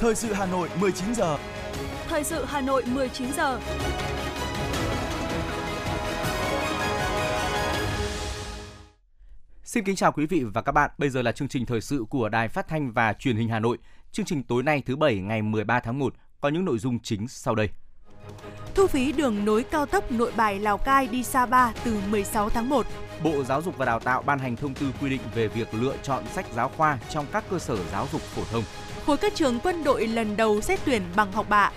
[0.00, 1.38] Thời sự Hà Nội 19 giờ.
[2.08, 3.60] Thời sự Hà Nội 19 giờ.
[9.64, 10.90] Xin kính chào quý vị và các bạn.
[10.98, 13.58] Bây giờ là chương trình thời sự của Đài Phát thanh và Truyền hình Hà
[13.58, 13.78] Nội.
[14.12, 17.28] Chương trình tối nay thứ bảy ngày 13 tháng 1 có những nội dung chính
[17.28, 17.68] sau đây.
[18.74, 22.68] Thu phí đường nối cao tốc Nội Bài Lào Cai đi Sapa từ 16 tháng
[22.68, 22.86] 1.
[23.22, 25.94] Bộ Giáo dục và Đào tạo ban hành thông tư quy định về việc lựa
[26.02, 28.64] chọn sách giáo khoa trong các cơ sở giáo dục phổ thông.
[29.08, 31.72] Khối các trường quân đội lần đầu xét tuyển bằng học bạ.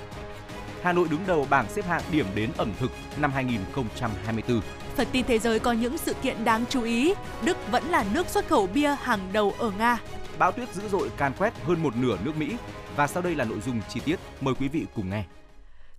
[0.81, 4.61] Hà Nội đứng đầu bảng xếp hạng điểm đến ẩm thực năm 2024.
[4.95, 7.13] Phần tin thế giới có những sự kiện đáng chú ý.
[7.43, 9.99] Đức vẫn là nước xuất khẩu bia hàng đầu ở Nga.
[10.37, 12.55] Bão tuyết dữ dội can quét hơn một nửa nước Mỹ.
[12.95, 14.19] Và sau đây là nội dung chi tiết.
[14.41, 15.23] Mời quý vị cùng nghe.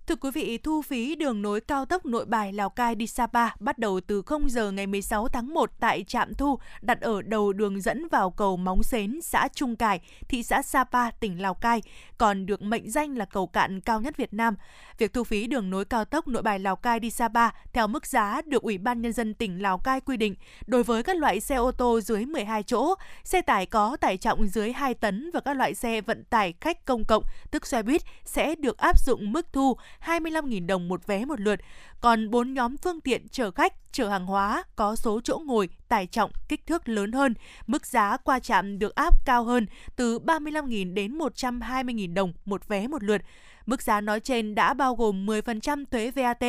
[0.07, 3.49] Thưa quý vị, thu phí đường nối cao tốc Nội Bài Lào Cai đi Sapa
[3.59, 7.53] bắt đầu từ 0 giờ ngày 16 tháng 1 tại trạm thu đặt ở đầu
[7.53, 9.99] đường dẫn vào cầu Móng Xến, xã Trung Cải,
[10.29, 11.81] thị xã Sapa, tỉnh Lào Cai,
[12.17, 14.55] còn được mệnh danh là cầu cạn cao nhất Việt Nam.
[14.97, 18.05] Việc thu phí đường nối cao tốc Nội Bài Lào Cai đi Sapa theo mức
[18.05, 20.35] giá được Ủy ban nhân dân tỉnh Lào Cai quy định
[20.67, 24.47] đối với các loại xe ô tô dưới 12 chỗ, xe tải có tải trọng
[24.47, 28.01] dưới 2 tấn và các loại xe vận tải khách công cộng, tức xe buýt
[28.25, 31.59] sẽ được áp dụng mức thu 25.000 đồng một vé một lượt.
[32.01, 36.07] Còn 4 nhóm phương tiện chở khách, chở hàng hóa có số chỗ ngồi, tải
[36.07, 37.33] trọng, kích thước lớn hơn,
[37.67, 39.65] mức giá qua trạm được áp cao hơn
[39.95, 43.21] từ 35.000 đến 120.000 đồng một vé một lượt.
[43.65, 46.43] Mức giá nói trên đã bao gồm 10% thuế VAT.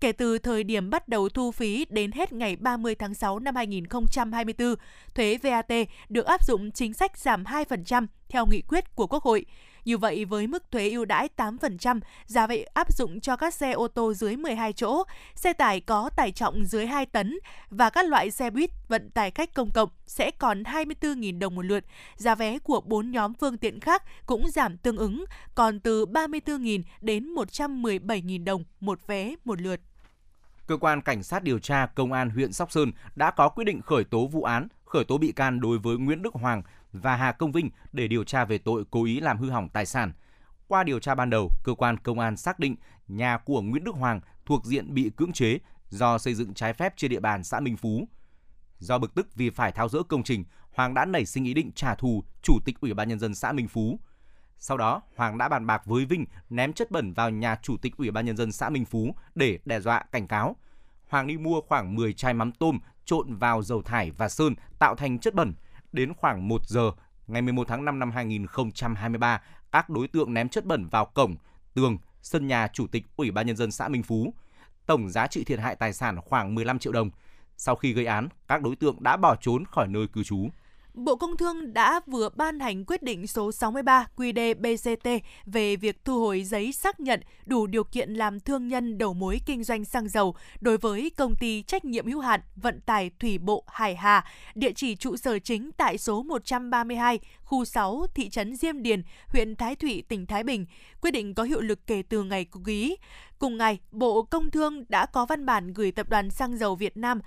[0.00, 3.56] Kể từ thời điểm bắt đầu thu phí đến hết ngày 30 tháng 6 năm
[3.56, 4.74] 2024,
[5.14, 5.72] thuế VAT
[6.08, 9.44] được áp dụng chính sách giảm 2% theo nghị quyết của Quốc hội.
[9.84, 13.72] Như vậy, với mức thuế ưu đãi 8%, giá vậy áp dụng cho các xe
[13.72, 17.38] ô tô dưới 12 chỗ, xe tải có tải trọng dưới 2 tấn
[17.70, 21.64] và các loại xe buýt vận tải khách công cộng sẽ còn 24.000 đồng một
[21.64, 21.84] lượt.
[22.16, 26.82] Giá vé của 4 nhóm phương tiện khác cũng giảm tương ứng, còn từ 34.000
[27.00, 29.80] đến 117.000 đồng một vé một lượt.
[30.66, 33.80] Cơ quan Cảnh sát điều tra Công an huyện Sóc Sơn đã có quyết định
[33.82, 37.32] khởi tố vụ án, khởi tố bị can đối với Nguyễn Đức Hoàng và Hà
[37.32, 40.12] Công Vinh để điều tra về tội cố ý làm hư hỏng tài sản.
[40.68, 42.76] Qua điều tra ban đầu, cơ quan công an xác định
[43.08, 45.58] nhà của Nguyễn Đức Hoàng thuộc diện bị cưỡng chế
[45.88, 48.08] do xây dựng trái phép trên địa bàn xã Minh Phú.
[48.78, 51.72] Do bực tức vì phải tháo rỡ công trình, Hoàng đã nảy sinh ý định
[51.72, 54.00] trả thù chủ tịch Ủy ban nhân dân xã Minh Phú.
[54.58, 57.96] Sau đó, Hoàng đã bàn bạc với Vinh ném chất bẩn vào nhà chủ tịch
[57.96, 60.56] Ủy ban nhân dân xã Minh Phú để đe dọa cảnh cáo.
[61.08, 64.96] Hoàng đi mua khoảng 10 chai mắm tôm trộn vào dầu thải và sơn tạo
[64.96, 65.54] thành chất bẩn.
[65.92, 66.90] Đến khoảng 1 giờ
[67.26, 69.42] ngày 11 tháng 5 năm 2023,
[69.72, 71.36] các đối tượng ném chất bẩn vào cổng,
[71.74, 74.34] tường, sân nhà chủ tịch Ủy ban nhân dân xã Minh Phú.
[74.86, 77.10] Tổng giá trị thiệt hại tài sản khoảng 15 triệu đồng.
[77.56, 80.48] Sau khi gây án, các đối tượng đã bỏ trốn khỏi nơi cư trú.
[80.94, 86.20] Bộ Công Thương đã vừa ban hành quyết định số 63 QĐ-BCT về việc thu
[86.20, 90.08] hồi giấy xác nhận đủ điều kiện làm thương nhân đầu mối kinh doanh xăng
[90.08, 94.24] dầu đối với công ty trách nhiệm hữu hạn vận tải thủy bộ Hải Hà,
[94.54, 99.56] địa chỉ trụ sở chính tại số 132, khu 6, thị trấn Diêm Điền, huyện
[99.56, 100.66] Thái Thụy, tỉnh Thái Bình.
[101.00, 102.96] Quyết định có hiệu lực kể từ ngày ký.
[103.38, 106.96] Cùng ngày, Bộ Công Thương đã có văn bản gửi Tập đoàn Xăng dầu Việt
[106.96, 107.20] Nam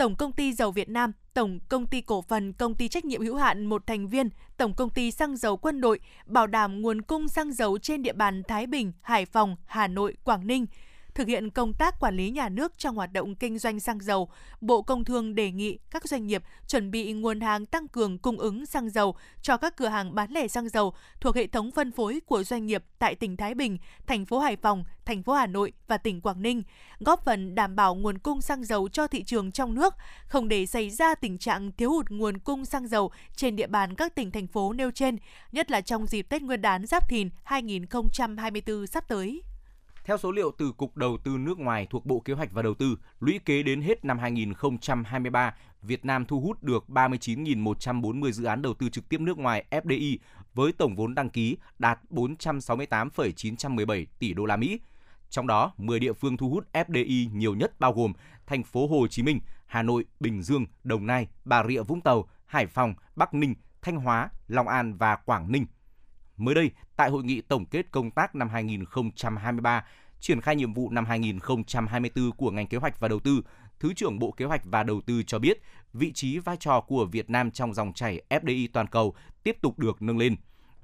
[0.00, 3.22] Tổng công ty dầu Việt Nam, Tổng công ty cổ phần công ty trách nhiệm
[3.22, 7.02] hữu hạn một thành viên, Tổng công ty xăng dầu quân đội bảo đảm nguồn
[7.02, 10.66] cung xăng dầu trên địa bàn Thái Bình, Hải Phòng, Hà Nội, Quảng Ninh
[11.14, 14.28] thực hiện công tác quản lý nhà nước trong hoạt động kinh doanh xăng dầu,
[14.60, 18.38] Bộ Công Thương đề nghị các doanh nghiệp chuẩn bị nguồn hàng tăng cường cung
[18.38, 21.92] ứng xăng dầu cho các cửa hàng bán lẻ xăng dầu thuộc hệ thống phân
[21.92, 25.46] phối của doanh nghiệp tại tỉnh Thái Bình, thành phố Hải Phòng, thành phố Hà
[25.46, 26.62] Nội và tỉnh Quảng Ninh,
[27.00, 29.94] góp phần đảm bảo nguồn cung xăng dầu cho thị trường trong nước,
[30.26, 33.94] không để xảy ra tình trạng thiếu hụt nguồn cung xăng dầu trên địa bàn
[33.94, 35.16] các tỉnh thành phố nêu trên,
[35.52, 39.42] nhất là trong dịp Tết Nguyên đán Giáp Thìn 2024 sắp tới.
[40.10, 42.74] Theo số liệu từ Cục Đầu tư nước ngoài thuộc Bộ Kế hoạch và Đầu
[42.74, 48.62] tư, lũy kế đến hết năm 2023, Việt Nam thu hút được 39.140 dự án
[48.62, 50.16] đầu tư trực tiếp nước ngoài FDI
[50.54, 54.80] với tổng vốn đăng ký đạt 468,917 tỷ đô la Mỹ.
[55.28, 58.12] Trong đó, 10 địa phương thu hút FDI nhiều nhất bao gồm
[58.46, 62.28] thành phố Hồ Chí Minh, Hà Nội, Bình Dương, Đồng Nai, Bà Rịa Vũng Tàu,
[62.46, 65.66] Hải Phòng, Bắc Ninh, Thanh Hóa, Long An và Quảng Ninh.
[66.40, 69.84] Mới đây, tại hội nghị tổng kết công tác năm 2023,
[70.20, 73.42] triển khai nhiệm vụ năm 2024 của ngành kế hoạch và đầu tư,
[73.80, 77.04] Thứ trưởng Bộ Kế hoạch và Đầu tư cho biết, vị trí vai trò của
[77.04, 80.36] Việt Nam trong dòng chảy FDI toàn cầu tiếp tục được nâng lên.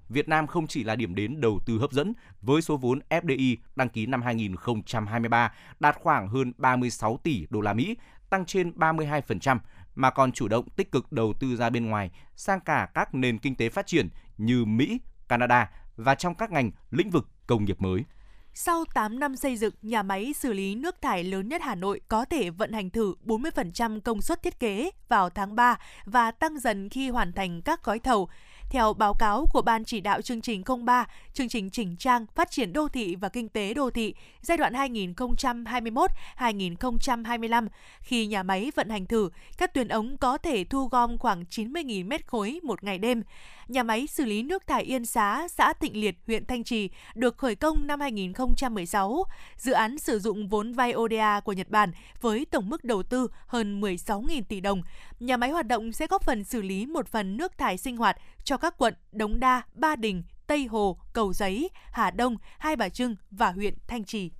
[0.08, 3.56] Việt Nam không chỉ là điểm đến đầu tư hấp dẫn với số vốn FDI
[3.76, 7.96] đăng ký năm 2023 đạt khoảng hơn 36 tỷ đô la Mỹ,
[8.30, 9.58] tăng trên 32%
[9.94, 13.38] mà còn chủ động tích cực đầu tư ra bên ngoài sang cả các nền
[13.38, 17.80] kinh tế phát triển như Mỹ, Canada và trong các ngành lĩnh vực công nghiệp
[17.80, 18.04] mới.
[18.58, 22.00] Sau 8 năm xây dựng, nhà máy xử lý nước thải lớn nhất Hà Nội
[22.08, 26.58] có thể vận hành thử 40% công suất thiết kế vào tháng 3 và tăng
[26.58, 28.28] dần khi hoàn thành các gói thầu.
[28.70, 32.50] Theo báo cáo của Ban chỉ đạo chương trình 03, chương trình chỉnh trang phát
[32.50, 37.68] triển đô thị và kinh tế đô thị giai đoạn 2021-2025,
[38.00, 42.06] khi nhà máy vận hành thử, các tuyến ống có thể thu gom khoảng 90.000
[42.06, 43.22] mét khối một ngày đêm.
[43.68, 47.38] Nhà máy xử lý nước thải Yên Xá, xã Tịnh Liệt, huyện Thanh Trì được
[47.38, 49.24] khởi công năm 2016.
[49.56, 53.28] Dự án sử dụng vốn vay ODA của Nhật Bản với tổng mức đầu tư
[53.46, 54.82] hơn 16.000 tỷ đồng.
[55.20, 58.16] Nhà máy hoạt động sẽ góp phần xử lý một phần nước thải sinh hoạt
[58.44, 62.88] cho các quận Đống Đa, Ba Đình, Tây Hồ, Cầu Giấy, Hà Đông, Hai Bà
[62.88, 64.30] Trưng và huyện Thanh Trì.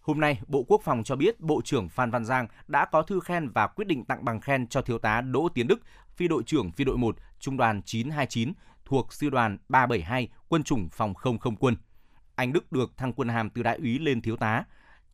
[0.00, 3.20] Hôm nay, Bộ Quốc phòng cho biết Bộ trưởng Phan Văn Giang đã có thư
[3.20, 5.80] khen và quyết định tặng bằng khen cho Thiếu tá Đỗ Tiến Đức,
[6.16, 8.52] phi đội trưởng phi đội 1, Trung đoàn 929
[8.84, 11.76] thuộc Sư đoàn 372, Quân chủng Phòng không không quân.
[12.34, 14.64] Anh Đức được thăng quân hàm từ đại úy lên thiếu tá.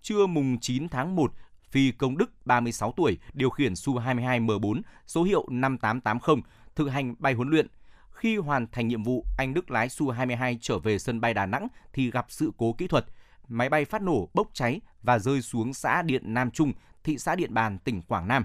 [0.02, 1.32] Trưa mùng 9 tháng 1,
[1.74, 6.42] phi công Đức 36 tuổi điều khiển Su-22M4 số hiệu 5880
[6.76, 7.66] thực hành bay huấn luyện.
[8.10, 11.68] Khi hoàn thành nhiệm vụ, anh Đức lái Su-22 trở về sân bay Đà Nẵng
[11.92, 13.06] thì gặp sự cố kỹ thuật.
[13.48, 16.72] Máy bay phát nổ, bốc cháy và rơi xuống xã Điện Nam Trung,
[17.04, 18.44] thị xã Điện Bàn, tỉnh Quảng Nam.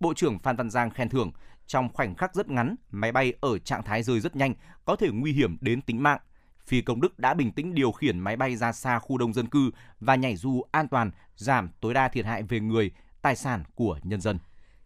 [0.00, 1.32] Bộ trưởng Phan Văn Giang khen thưởng,
[1.66, 4.54] trong khoảnh khắc rất ngắn, máy bay ở trạng thái rơi rất nhanh,
[4.84, 6.20] có thể nguy hiểm đến tính mạng.
[6.66, 9.46] Phi công Đức đã bình tĩnh điều khiển máy bay ra xa khu đông dân
[9.46, 9.70] cư
[10.00, 12.90] và nhảy dù an toàn, giảm tối đa thiệt hại về người,
[13.22, 14.38] tài sản của nhân dân.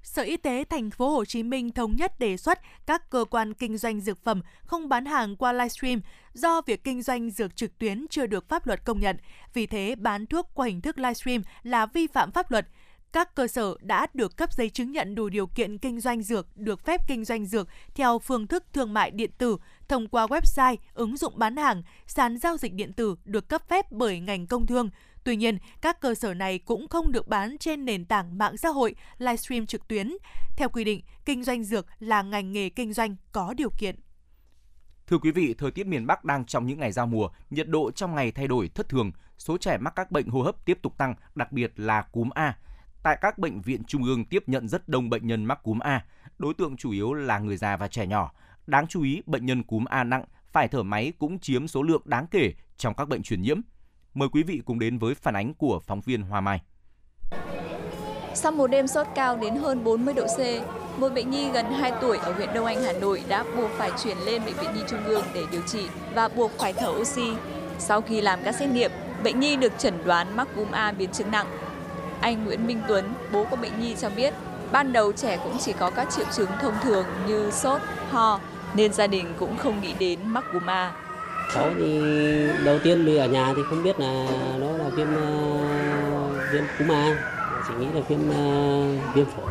[0.03, 3.55] Sở Y tế thành phố Hồ Chí Minh thống nhất đề xuất các cơ quan
[3.55, 6.01] kinh doanh dược phẩm không bán hàng qua livestream
[6.33, 9.17] do việc kinh doanh dược trực tuyến chưa được pháp luật công nhận.
[9.55, 12.69] Vì thế, bán thuốc qua hình thức livestream là vi phạm pháp luật.
[13.13, 16.57] Các cơ sở đã được cấp giấy chứng nhận đủ điều kiện kinh doanh dược,
[16.57, 19.57] được phép kinh doanh dược theo phương thức thương mại điện tử
[19.89, 23.93] thông qua website, ứng dụng bán hàng, sàn giao dịch điện tử được cấp phép
[23.93, 24.91] bởi ngành công thương.
[25.25, 28.69] Tuy nhiên, các cơ sở này cũng không được bán trên nền tảng mạng xã
[28.69, 30.13] hội, livestream trực tuyến.
[30.57, 33.97] Theo quy định, kinh doanh dược là ngành nghề kinh doanh có điều kiện.
[35.07, 37.91] Thưa quý vị, thời tiết miền Bắc đang trong những ngày giao mùa, nhiệt độ
[37.91, 40.99] trong ngày thay đổi thất thường, số trẻ mắc các bệnh hô hấp tiếp tục
[40.99, 42.57] tăng, đặc biệt là cúm A.
[43.07, 46.05] Tại các bệnh viện trung ương tiếp nhận rất đông bệnh nhân mắc cúm A,
[46.39, 48.33] đối tượng chủ yếu là người già và trẻ nhỏ.
[48.67, 52.03] Đáng chú ý, bệnh nhân cúm A nặng phải thở máy cũng chiếm số lượng
[52.05, 53.61] đáng kể trong các bệnh truyền nhiễm.
[54.15, 56.61] Mời quý vị cùng đến với phản ánh của phóng viên Hoa Mai.
[58.35, 60.41] Sau một đêm sốt cao đến hơn 40 độ C,
[61.01, 63.91] một bệnh nhi gần 2 tuổi ở huyện Đông Anh, Hà Nội đã buộc phải
[64.05, 67.33] chuyển lên bệnh viện Nhi Trung ương để điều trị và buộc phải thở oxy.
[67.79, 68.91] Sau khi làm các xét nghiệm,
[69.25, 71.47] bệnh nhi được chẩn đoán mắc cúm A biến chứng nặng.
[72.21, 74.35] Anh Nguyễn Minh Tuấn, bố của bệnh nhi cho biết,
[74.73, 77.81] ban đầu trẻ cũng chỉ có các triệu chứng thông thường như sốt,
[78.11, 78.41] ho,
[78.75, 80.93] nên gia đình cũng không nghĩ đến mắc cúm A.
[81.55, 82.01] Cháu thì
[82.65, 84.27] đầu tiên mình ở nhà thì không biết là
[84.59, 87.17] nó là viêm uh, viêm cúm A,
[87.69, 89.51] chỉ nghĩ là viêm uh, viêm phổi,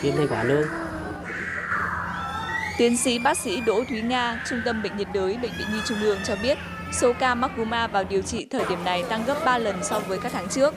[0.00, 0.64] viêm thanh quản thôi.
[2.78, 5.80] Tiến sĩ bác sĩ Đỗ Thúy Nga, Trung tâm Bệnh nhiệt đới Bệnh viện Nhi
[5.84, 6.58] Trung ương cho biết,
[6.92, 9.76] số ca mắc cúm A vào điều trị thời điểm này tăng gấp 3 lần
[9.82, 10.74] so với các tháng trước.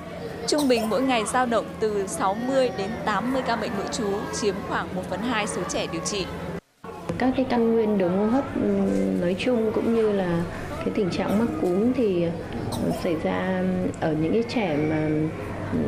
[0.50, 4.08] Trung bình mỗi ngày dao động từ 60 đến 80 ca bệnh nội trú,
[4.42, 6.26] chiếm khoảng 1 phần 2 số trẻ điều trị.
[7.18, 8.70] Các cái căn nguyên đường hô hấp ừ,
[9.22, 10.44] nói chung cũng như là
[10.80, 12.24] cái tình trạng mắc cúm thì
[12.72, 13.64] ừ, xảy ra
[14.00, 15.10] ở những cái trẻ mà
[15.74, 15.80] ừ,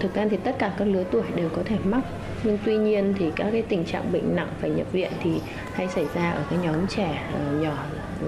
[0.00, 2.00] thực ra thì tất cả các lứa tuổi đều có thể mắc
[2.42, 5.30] nhưng tuy nhiên thì các cái tình trạng bệnh nặng phải nhập viện thì
[5.72, 7.84] hay xảy ra ở cái nhóm trẻ ờ, nhỏ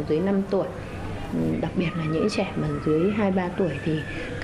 [0.09, 0.67] dưới 5 tuổi
[1.61, 3.93] đặc biệt là những trẻ mà dưới 2 3 tuổi thì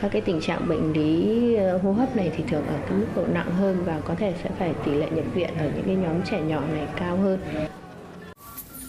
[0.01, 3.07] các cái tình trạng bệnh lý ờ, hô hấp này thì thường ở cái mức
[3.17, 5.95] độ nặng hơn và có thể sẽ phải tỷ lệ nhập viện ở những cái
[5.95, 7.39] nhóm trẻ nhỏ này cao hơn.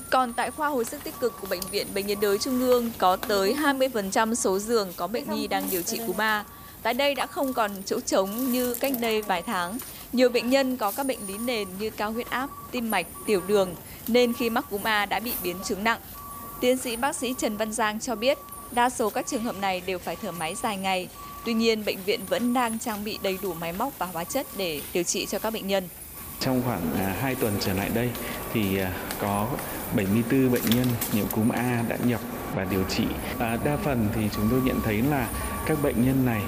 [0.10, 2.92] Còn tại khoa hồi sức tích cực của bệnh viện Bệnh nhiệt đới Trung ương
[2.98, 6.44] có tới 20% số giường có bệnh nhi đang điều trị cúm A.
[6.84, 9.78] Tại đây đã không còn chỗ trống như cách đây vài tháng.
[10.14, 13.42] Nhiều bệnh nhân có các bệnh lý nền như cao huyết áp, tim mạch, tiểu
[13.48, 13.76] đường
[14.08, 16.00] nên khi mắc cúm A đã bị biến chứng nặng.
[16.60, 18.38] Tiến sĩ bác sĩ Trần Văn Giang cho biết,
[18.72, 21.08] đa số các trường hợp này đều phải thở máy dài ngày.
[21.46, 24.48] Tuy nhiên, bệnh viện vẫn đang trang bị đầy đủ máy móc và hóa chất
[24.58, 25.84] để điều trị cho các bệnh nhân.
[26.40, 28.10] Trong khoảng à, 2 tuần trở lại đây
[28.54, 29.48] thì à, có
[29.96, 32.22] 74 bệnh nhân nhiễm cúm A đã nhập
[32.56, 33.04] và điều trị.
[33.40, 35.30] À, đa phần thì chúng tôi nhận thấy là
[35.66, 36.42] các bệnh nhân này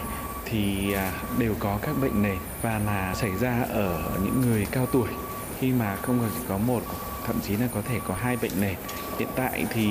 [0.46, 0.94] thì
[1.38, 5.10] đều có các bệnh nền và là xảy ra ở những người cao tuổi
[5.60, 6.82] khi mà không chỉ có một
[7.28, 8.76] thậm chí là có thể có hai bệnh nền
[9.20, 9.88] hiện tại thì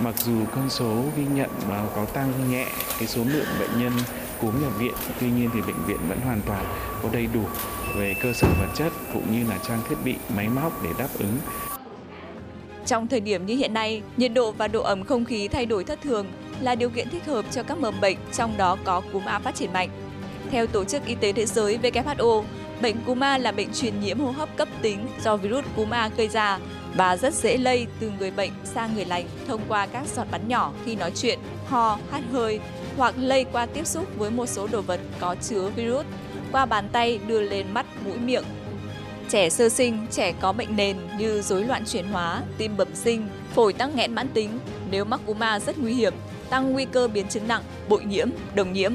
[0.00, 1.50] mặc dù con số ghi nhận
[1.94, 2.66] có tăng nhẹ
[2.98, 3.92] cái số lượng bệnh nhân
[4.40, 6.64] cúm nhập viện tuy nhiên thì bệnh viện vẫn hoàn toàn
[7.02, 7.40] có đầy đủ
[7.96, 11.08] về cơ sở vật chất cũng như là trang thiết bị máy móc để đáp
[11.18, 11.38] ứng
[12.86, 15.84] Trong thời điểm như hiện nay, nhiệt độ và độ ẩm không khí thay đổi
[15.84, 16.26] thất thường
[16.60, 19.54] là điều kiện thích hợp cho các mầm bệnh, trong đó có cúm A phát
[19.54, 19.88] triển mạnh.
[20.50, 22.42] Theo Tổ chức Y tế Thế giới WHO,
[22.82, 26.10] bệnh cúm A là bệnh truyền nhiễm hô hấp cấp tính do virus cúm A
[26.16, 26.58] gây ra
[26.96, 30.48] và rất dễ lây từ người bệnh sang người lành thông qua các giọt bắn
[30.48, 32.60] nhỏ khi nói chuyện, ho, hắt hơi
[32.96, 36.06] hoặc lây qua tiếp xúc với một số đồ vật có chứa virus
[36.52, 38.44] qua bàn tay đưa lên mắt, mũi, miệng.
[39.28, 43.28] Trẻ sơ sinh, trẻ có bệnh nền như rối loạn chuyển hóa, tim bẩm sinh,
[43.54, 44.58] phổi tắc nghẽn mãn tính,
[44.90, 46.14] nếu mắc cúm A rất nguy hiểm,
[46.50, 48.92] tăng nguy cơ biến chứng nặng, bội nhiễm, đồng nhiễm.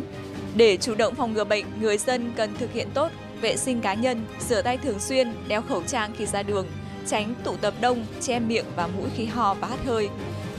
[0.55, 3.11] Để chủ động phòng ngừa bệnh, người dân cần thực hiện tốt
[3.43, 6.67] vệ sinh cá nhân, rửa tay thường xuyên, đeo khẩu trang khi ra đường,
[7.07, 10.09] tránh tụ tập đông, che miệng và mũi khi ho và hắt hơi.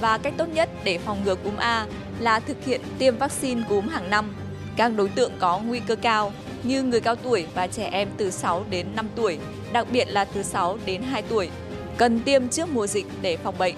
[0.01, 1.87] Và cách tốt nhất để phòng ngừa cúm A
[2.19, 4.35] là thực hiện tiêm vaccine cúm hàng năm.
[4.77, 8.31] Các đối tượng có nguy cơ cao như người cao tuổi và trẻ em từ
[8.31, 9.39] 6 đến 5 tuổi,
[9.73, 11.49] đặc biệt là từ 6 đến 2 tuổi,
[11.97, 13.75] cần tiêm trước mùa dịch để phòng bệnh.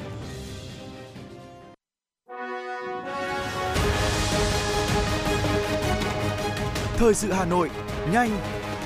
[6.97, 7.71] Thời sự Hà Nội,
[8.13, 8.31] nhanh,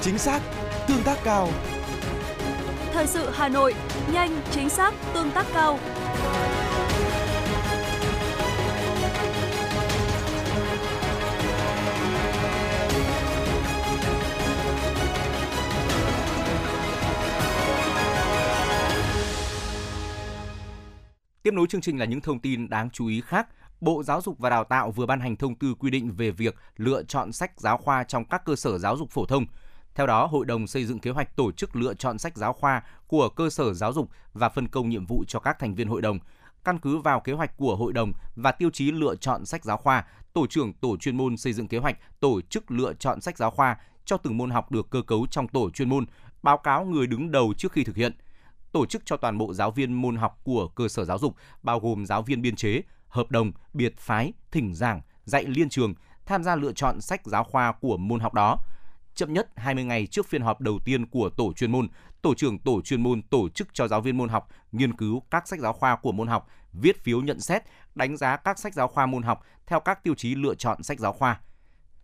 [0.03, 0.41] chính xác,
[0.89, 1.49] tương tác cao.
[2.93, 3.75] Thời sự Hà Nội,
[4.13, 5.79] nhanh, chính xác, tương tác cao.
[21.43, 23.49] Tiếp nối chương trình là những thông tin đáng chú ý khác.
[23.81, 26.57] Bộ Giáo dục và Đào tạo vừa ban hành thông tư quy định về việc
[26.77, 29.47] lựa chọn sách giáo khoa trong các cơ sở giáo dục phổ thông.
[29.95, 32.83] Theo đó, Hội đồng xây dựng kế hoạch tổ chức lựa chọn sách giáo khoa
[33.07, 36.03] của cơ sở giáo dục và phân công nhiệm vụ cho các thành viên hội
[36.03, 36.19] đồng.
[36.65, 39.77] Căn cứ vào kế hoạch của hội đồng và tiêu chí lựa chọn sách giáo
[39.77, 43.39] khoa, tổ trưởng tổ chuyên môn xây dựng kế hoạch tổ chức lựa chọn sách
[43.39, 46.07] giáo khoa cho từng môn học được cơ cấu trong tổ chuyên môn,
[46.43, 48.13] báo cáo người đứng đầu trước khi thực hiện.
[48.73, 51.81] Tổ chức cho toàn bộ giáo viên môn học của cơ sở giáo dục, bao
[51.81, 55.95] gồm giáo viên biên chế, hợp đồng, biệt phái, thỉnh giảng, dạy liên trường
[56.27, 58.57] tham gia lựa chọn sách giáo khoa của môn học đó.
[59.21, 61.89] Chậm nhất 20 ngày trước phiên họp đầu tiên của tổ chuyên môn,
[62.23, 65.49] tổ trưởng tổ chuyên môn tổ chức cho giáo viên môn học nghiên cứu các
[65.49, 67.63] sách giáo khoa của môn học, viết phiếu nhận xét,
[67.95, 70.99] đánh giá các sách giáo khoa môn học theo các tiêu chí lựa chọn sách
[70.99, 71.41] giáo khoa.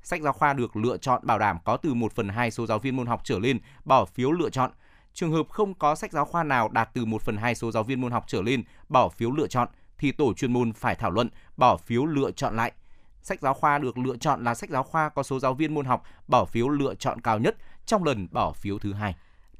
[0.02, 2.78] Sách giáo khoa được lựa chọn bảo đảm có từ 1 phần 2 số giáo
[2.78, 4.70] viên môn học trở lên bỏ phiếu lựa chọn.
[5.12, 7.82] Trường hợp không có sách giáo khoa nào đạt từ 1 phần 2 số giáo
[7.82, 9.68] viên môn học trở lên bỏ phiếu lựa chọn–
[9.98, 12.72] thì tổ chuyên môn phải thảo luận, bỏ phiếu lựa chọn lại.
[13.26, 15.86] Sách giáo khoa được lựa chọn là sách giáo khoa có số giáo viên môn
[15.86, 17.56] học bỏ phiếu lựa chọn cao nhất
[17.86, 19.14] trong lần bỏ phiếu thứ hai.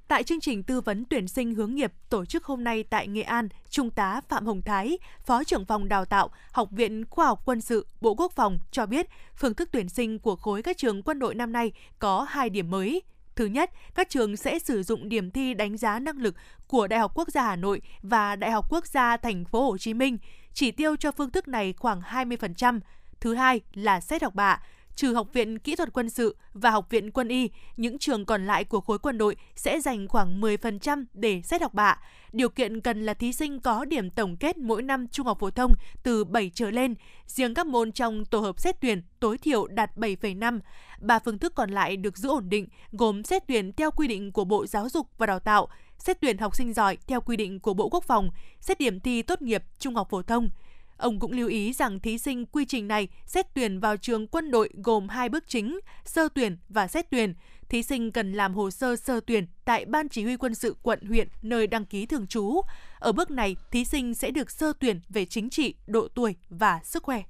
[0.08, 3.22] Tại chương trình tư vấn tuyển sinh hướng nghiệp tổ chức hôm nay tại Nghệ
[3.22, 7.42] An, Trung tá Phạm Hồng Thái, Phó trưởng phòng đào tạo Học viện Khoa học
[7.44, 9.06] Quân sự Bộ Quốc phòng cho biết
[9.36, 12.70] phương thức tuyển sinh của khối các trường quân đội năm nay có hai điểm
[12.70, 13.02] mới.
[13.36, 16.34] Thứ nhất, các trường sẽ sử dụng điểm thi đánh giá năng lực
[16.66, 19.78] của Đại học Quốc gia Hà Nội và Đại học Quốc gia Thành phố Hồ
[19.78, 20.18] Chí Minh.
[20.54, 22.80] Chỉ tiêu cho phương thức này khoảng 20%.
[23.20, 24.60] Thứ hai là xét học bạ,
[24.96, 28.46] trừ Học viện Kỹ thuật Quân sự và Học viện Quân y, những trường còn
[28.46, 31.98] lại của khối quân đội sẽ dành khoảng 10% để xét học bạ.
[32.32, 35.50] Điều kiện cần là thí sinh có điểm tổng kết mỗi năm trung học phổ
[35.50, 36.94] thông từ 7 trở lên,
[37.26, 40.60] riêng các môn trong tổ hợp xét tuyển tối thiểu đạt 7,5.
[41.00, 44.32] Ba phương thức còn lại được giữ ổn định, gồm xét tuyển theo quy định
[44.32, 45.68] của Bộ Giáo dục và Đào tạo,
[45.98, 48.30] xét tuyển học sinh giỏi theo quy định của Bộ Quốc phòng,
[48.60, 50.50] xét điểm thi tốt nghiệp trung học phổ thông.
[50.96, 54.50] Ông cũng lưu ý rằng thí sinh quy trình này xét tuyển vào trường quân
[54.50, 57.34] đội gồm hai bước chính, sơ tuyển và xét tuyển.
[57.68, 61.00] Thí sinh cần làm hồ sơ sơ tuyển tại Ban Chỉ huy quân sự quận
[61.06, 62.60] huyện nơi đăng ký thường trú.
[62.98, 66.80] Ở bước này, thí sinh sẽ được sơ tuyển về chính trị, độ tuổi và
[66.84, 67.22] sức khỏe.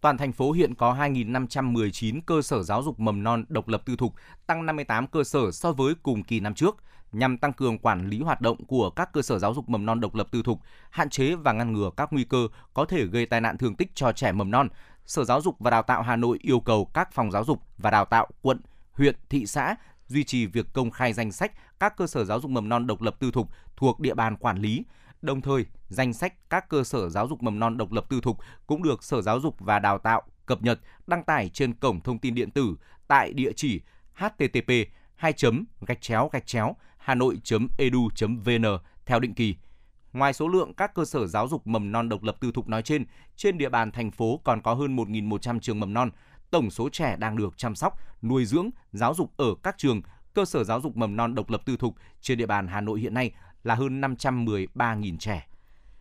[0.00, 3.96] Toàn thành phố hiện có 2.519 cơ sở giáo dục mầm non độc lập tư
[3.96, 4.14] thục,
[4.46, 6.76] tăng 58 cơ sở so với cùng kỳ năm trước
[7.12, 10.00] nhằm tăng cường quản lý hoạt động của các cơ sở giáo dục mầm non
[10.00, 13.26] độc lập tư thục, hạn chế và ngăn ngừa các nguy cơ có thể gây
[13.26, 14.68] tai nạn thương tích cho trẻ mầm non.
[15.06, 17.90] Sở Giáo dục và Đào tạo Hà Nội yêu cầu các phòng giáo dục và
[17.90, 18.60] đào tạo quận,
[18.92, 19.76] huyện, thị xã
[20.06, 23.02] duy trì việc công khai danh sách các cơ sở giáo dục mầm non độc
[23.02, 24.84] lập tư thục thuộc địa bàn quản lý.
[25.22, 28.38] Đồng thời, danh sách các cơ sở giáo dục mầm non độc lập tư thục
[28.66, 32.18] cũng được Sở Giáo dục và Đào tạo cập nhật đăng tải trên cổng thông
[32.18, 32.76] tin điện tử
[33.08, 33.80] tại địa chỉ
[34.14, 34.72] http
[35.14, 35.32] 2
[35.80, 38.64] gạch chéo gạch chéo hanoi.edu.vn
[39.06, 39.56] theo định kỳ.
[40.12, 42.82] Ngoài số lượng các cơ sở giáo dục mầm non độc lập tư thục nói
[42.82, 43.04] trên,
[43.36, 46.10] trên địa bàn thành phố còn có hơn 1.100 trường mầm non.
[46.50, 50.02] Tổng số trẻ đang được chăm sóc, nuôi dưỡng, giáo dục ở các trường,
[50.34, 53.00] cơ sở giáo dục mầm non độc lập tư thục trên địa bàn Hà Nội
[53.00, 53.32] hiện nay
[53.64, 55.46] là hơn 513.000 trẻ.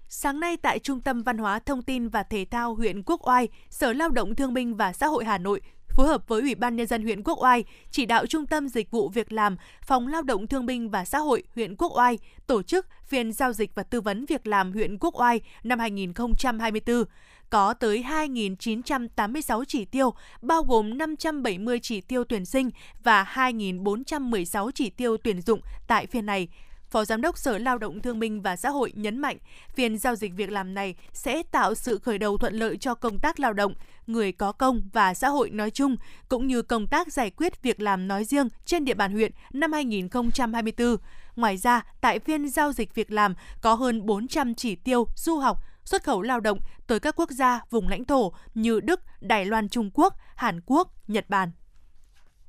[0.08, 3.48] Sáng nay tại Trung tâm Văn hóa Thông tin và Thể thao huyện Quốc Oai,
[3.70, 5.62] Sở Lao động Thương binh và Xã hội Hà Nội
[6.00, 8.91] phối hợp với Ủy ban Nhân dân huyện Quốc Oai, chỉ đạo Trung tâm Dịch
[8.91, 12.63] vụ Việc làm, Phòng Lao động Thương binh và Xã hội huyện Quốc Oai tổ
[12.63, 17.03] chức phiên giao dịch và tư vấn việc làm huyện Quốc Oai năm 2024
[17.50, 22.70] có tới 2.986 chỉ tiêu, bao gồm 570 chỉ tiêu tuyển sinh
[23.03, 26.48] và 2.416 chỉ tiêu tuyển dụng tại phiên này.
[26.91, 29.38] Phó Giám đốc Sở Lao động Thương minh và Xã hội nhấn mạnh,
[29.75, 33.19] phiên giao dịch việc làm này sẽ tạo sự khởi đầu thuận lợi cho công
[33.19, 33.74] tác lao động,
[34.08, 35.96] người có công và xã hội nói chung,
[36.29, 39.72] cũng như công tác giải quyết việc làm nói riêng trên địa bàn huyện năm
[39.72, 40.96] 2024.
[41.36, 45.63] Ngoài ra, tại phiên giao dịch việc làm có hơn 400 chỉ tiêu du học,
[45.86, 49.69] xuất khẩu lao động tới các quốc gia vùng lãnh thổ như Đức, Đài Loan
[49.69, 51.51] Trung Quốc, Hàn Quốc, Nhật Bản.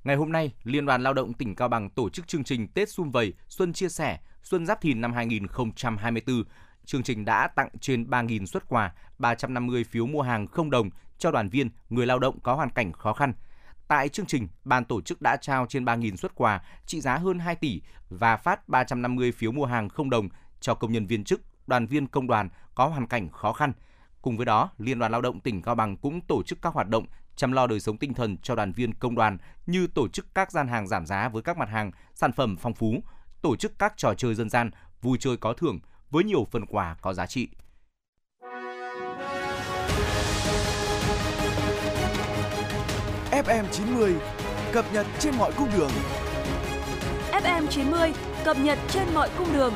[0.04, 2.88] Ngày hôm nay, Liên đoàn Lao động tỉnh Cao Bằng tổ chức chương trình Tết
[2.88, 6.44] Xuân Vầy, Xuân Chia Sẻ, Xuân Giáp Thìn năm 2024.
[6.84, 11.30] Chương trình đã tặng trên 3.000 xuất quà, 350 phiếu mua hàng không đồng cho
[11.30, 13.32] đoàn viên, người lao động có hoàn cảnh khó khăn.
[13.88, 17.38] Tại chương trình, ban tổ chức đã trao trên 3.000 xuất quà trị giá hơn
[17.38, 17.80] 2 tỷ
[18.10, 20.28] và phát 350 phiếu mua hàng không đồng
[20.60, 23.72] cho công nhân viên chức, đoàn viên công đoàn có hoàn cảnh khó khăn.
[24.22, 26.88] Cùng với đó, Liên đoàn Lao động tỉnh Cao Bằng cũng tổ chức các hoạt
[26.88, 27.06] động
[27.36, 30.52] chăm lo đời sống tinh thần cho đoàn viên công đoàn như tổ chức các
[30.52, 33.02] gian hàng giảm giá với các mặt hàng, sản phẩm phong phú,
[33.42, 34.70] tổ chức các trò chơi dân gian,
[35.02, 35.78] vui chơi có thưởng
[36.10, 37.48] với nhiều phần quà có giá trị.
[43.30, 44.14] FM 90
[44.72, 45.90] cập nhật trên mọi cung đường.
[47.32, 48.12] FM 90
[48.44, 49.74] cập nhật trên mọi cung đường.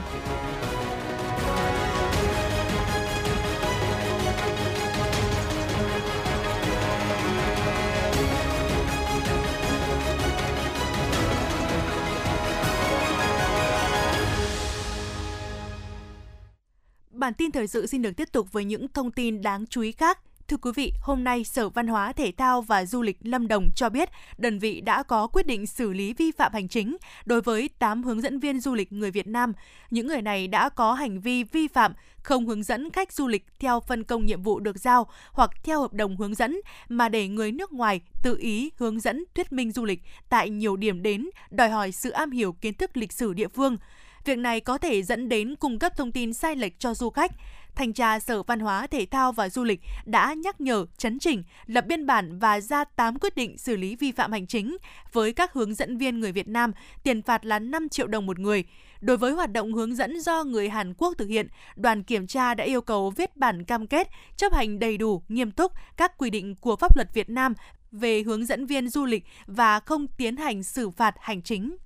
[17.14, 19.92] Bản tin thời sự xin được tiếp tục với những thông tin đáng chú ý
[19.92, 20.18] khác.
[20.48, 23.68] Thưa quý vị, hôm nay Sở Văn hóa Thể thao và Du lịch Lâm Đồng
[23.76, 27.40] cho biết đơn vị đã có quyết định xử lý vi phạm hành chính đối
[27.40, 29.52] với 8 hướng dẫn viên du lịch người Việt Nam.
[29.90, 31.92] Những người này đã có hành vi vi phạm
[32.22, 35.80] không hướng dẫn khách du lịch theo phân công nhiệm vụ được giao hoặc theo
[35.80, 39.72] hợp đồng hướng dẫn mà để người nước ngoài tự ý hướng dẫn thuyết minh
[39.72, 43.32] du lịch tại nhiều điểm đến đòi hỏi sự am hiểu kiến thức lịch sử
[43.32, 43.76] địa phương.
[44.24, 47.30] Việc này có thể dẫn đến cung cấp thông tin sai lệch cho du khách.
[47.74, 51.42] Thanh tra Sở Văn hóa, Thể thao và Du lịch đã nhắc nhở, chấn chỉnh,
[51.66, 54.76] lập biên bản và ra 8 quyết định xử lý vi phạm hành chính
[55.12, 58.38] với các hướng dẫn viên người Việt Nam, tiền phạt là 5 triệu đồng một
[58.38, 58.64] người.
[59.00, 62.54] Đối với hoạt động hướng dẫn do người Hàn Quốc thực hiện, đoàn kiểm tra
[62.54, 66.30] đã yêu cầu viết bản cam kết chấp hành đầy đủ, nghiêm túc các quy
[66.30, 67.54] định của pháp luật Việt Nam
[67.92, 71.76] về hướng dẫn viên du lịch và không tiến hành xử phạt hành chính.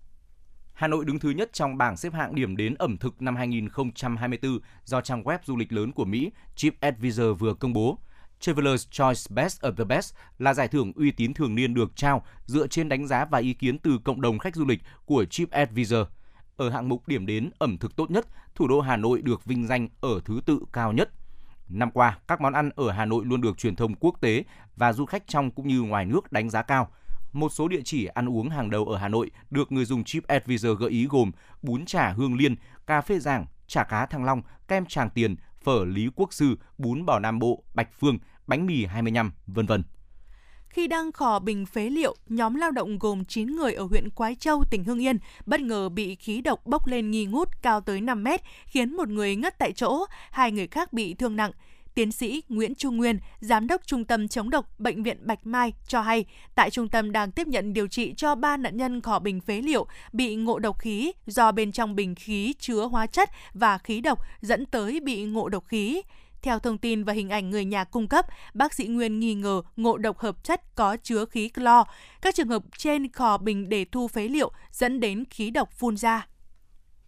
[0.79, 4.59] Hà Nội đứng thứ nhất trong bảng xếp hạng điểm đến ẩm thực năm 2024
[4.85, 7.99] do trang web du lịch lớn của Mỹ TripAdvisor vừa công bố.
[8.41, 12.23] Traveler's Choice Best of the Best là giải thưởng uy tín thường niên được trao
[12.47, 16.07] dựa trên đánh giá và ý kiến từ cộng đồng khách du lịch của TripAdvisor.
[16.57, 19.67] Ở hạng mục điểm đến ẩm thực tốt nhất, thủ đô Hà Nội được vinh
[19.67, 21.11] danh ở thứ tự cao nhất.
[21.69, 24.45] Năm qua, các món ăn ở Hà Nội luôn được truyền thông quốc tế
[24.77, 26.89] và du khách trong cũng như ngoài nước đánh giá cao–
[27.33, 30.27] một số địa chỉ ăn uống hàng đầu ở Hà Nội được người dùng Chip
[30.27, 31.31] Advisor gợi ý gồm
[31.63, 35.85] bún chả Hương Liên, cà phê Giảng, chả cá Thăng Long, kem Tràng Tiền, phở
[35.85, 39.83] Lý Quốc Sư, bún bò Nam Bộ, Bạch Phương, bánh mì 25, vân vân.
[40.69, 44.35] Khi đang khò bình phế liệu, nhóm lao động gồm 9 người ở huyện Quái
[44.35, 48.01] Châu, tỉnh Hưng Yên bất ngờ bị khí độc bốc lên nghi ngút cao tới
[48.01, 51.51] 5 mét, khiến một người ngất tại chỗ, hai người khác bị thương nặng.
[51.95, 55.73] Tiến sĩ Nguyễn Trung Nguyên, Giám đốc Trung tâm chống độc Bệnh viện Bạch Mai
[55.87, 56.25] cho hay,
[56.55, 59.61] tại trung tâm đang tiếp nhận điều trị cho 3 nạn nhân khỏ bình phế
[59.61, 64.01] liệu bị ngộ độc khí do bên trong bình khí chứa hóa chất và khí
[64.01, 66.03] độc dẫn tới bị ngộ độc khí.
[66.43, 69.63] Theo thông tin và hình ảnh người nhà cung cấp, bác sĩ Nguyên nghi ngờ
[69.77, 71.85] ngộ độc hợp chất có chứa khí clo.
[72.23, 75.97] Các trường hợp trên khò bình để thu phế liệu dẫn đến khí độc phun
[75.97, 76.27] ra.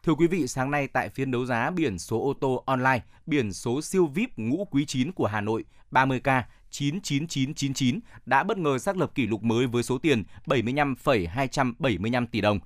[0.02, 3.52] Thưa quý vị, sáng nay tại phiên đấu giá biển số ô tô online, biển
[3.52, 8.96] số siêu VIP ngũ quý 9 của Hà Nội 30K 99999 đã bất ngờ xác
[8.96, 12.58] lập kỷ lục mới với số tiền 75,275 tỷ đồng.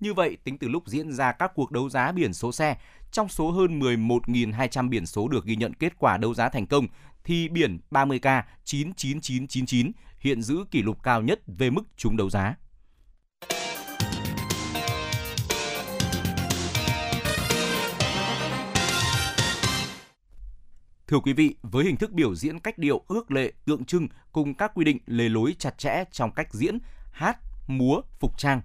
[0.00, 2.76] Như vậy, tính từ lúc diễn ra các cuộc đấu giá biển số xe,
[3.12, 6.86] trong số hơn 11.200 biển số được ghi nhận kết quả đấu giá thành công,
[7.24, 12.54] thì biển 30K 99999 hiện giữ kỷ lục cao nhất về mức trúng đấu giá.
[21.10, 24.54] Thưa quý vị, với hình thức biểu diễn cách điệu ước lệ, tượng trưng cùng
[24.54, 26.78] các quy định lề lối chặt chẽ trong cách diễn,
[27.12, 28.60] hát, múa, phục trang,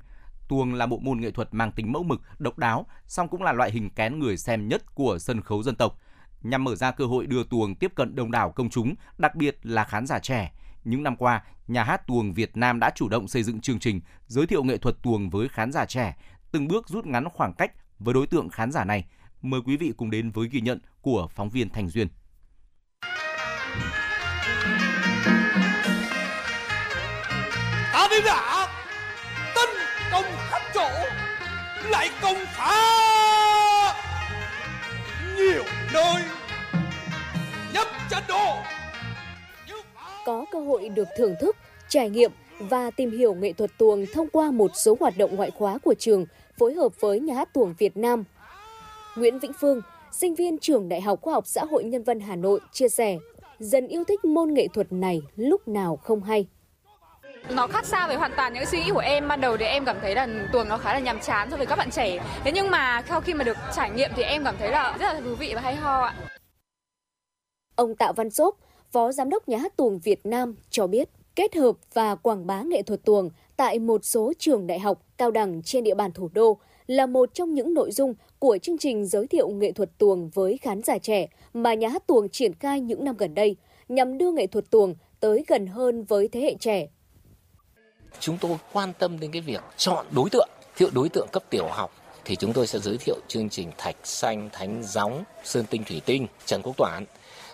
[0.47, 3.53] tuồng là bộ môn nghệ thuật mang tính mẫu mực, độc đáo, song cũng là
[3.53, 5.99] loại hình kén người xem nhất của sân khấu dân tộc.
[6.41, 9.59] Nhằm mở ra cơ hội đưa tuồng tiếp cận đông đảo công chúng, đặc biệt
[9.63, 10.53] là khán giả trẻ,
[10.83, 14.01] Những năm qua, nhà hát tuồng Việt Nam đã chủ động xây dựng chương trình
[14.27, 16.17] giới thiệu nghệ thuật tuồng với khán giả trẻ,
[16.51, 19.05] từng bước rút ngắn khoảng cách với đối tượng khán giả này.
[19.41, 22.07] Mời quý vị cùng đến với ghi nhận của phóng viên Thành Duyên.
[27.93, 28.67] Ta đi đã
[29.55, 29.69] tấn
[30.11, 30.89] công khắp chỗ
[31.89, 32.75] lại công phá
[35.37, 36.23] nhiều nơi
[37.73, 38.55] nhất chân đô
[40.25, 41.55] có cơ hội được thưởng thức,
[41.89, 45.51] trải nghiệm và tìm hiểu nghệ thuật tuồng thông qua một số hoạt động ngoại
[45.51, 46.25] khóa của trường
[46.57, 48.23] phối hợp với Nhà hát tuồng Việt Nam.
[49.15, 52.35] Nguyễn Vĩnh Phương, sinh viên trường Đại học Khoa học Xã hội Nhân văn Hà
[52.35, 53.17] Nội chia sẻ,
[53.59, 56.47] dần yêu thích môn nghệ thuật này lúc nào không hay.
[57.49, 59.85] Nó khác xa với hoàn toàn những suy nghĩ của em ban đầu thì em
[59.85, 62.23] cảm thấy là tuồng nó khá là nhàm chán so với các bạn trẻ.
[62.43, 65.13] Thế nhưng mà sau khi mà được trải nghiệm thì em cảm thấy là rất
[65.13, 66.15] là thú vị và hay ho ạ.
[67.75, 68.55] Ông Tạ Văn Sốp,
[68.91, 72.61] Phó Giám đốc Nhà hát tuồng Việt Nam cho biết, kết hợp và quảng bá
[72.61, 76.29] nghệ thuật tuồng tại một số trường đại học, cao đẳng trên địa bàn thủ
[76.33, 78.13] đô là một trong những nội dung
[78.45, 82.07] của chương trình giới thiệu nghệ thuật tuồng với khán giả trẻ mà nhà hát
[82.07, 83.55] tuồng triển khai những năm gần đây
[83.89, 86.87] nhằm đưa nghệ thuật tuồng tới gần hơn với thế hệ trẻ.
[88.19, 91.67] Chúng tôi quan tâm đến cái việc chọn đối tượng, thiệu đối tượng cấp tiểu
[91.67, 91.91] học
[92.25, 96.01] thì chúng tôi sẽ giới thiệu chương trình Thạch Xanh, Thánh Gióng, Sơn Tinh Thủy
[96.05, 97.05] Tinh, Trần Quốc Toản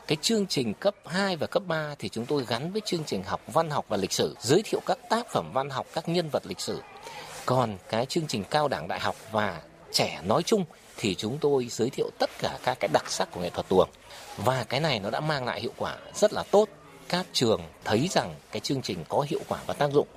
[0.08, 3.24] cái chương trình cấp 2 và cấp 3 thì chúng tôi gắn với chương trình
[3.24, 6.30] học văn học và lịch sử, giới thiệu các tác phẩm văn học, các nhân
[6.32, 6.82] vật lịch sử.
[7.46, 10.66] Còn cái chương trình cao đẳng đại học và trẻ nói chung
[10.98, 13.90] thì chúng tôi giới thiệu tất cả các cái đặc sắc của nghệ thuật tuồng.
[14.38, 16.70] Và cái này nó đã mang lại hiệu quả rất là tốt.
[17.10, 20.08] Các trường thấy rằng cái chương trình có hiệu quả và tác dụng